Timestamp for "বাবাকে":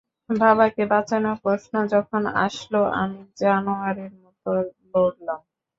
0.33-0.83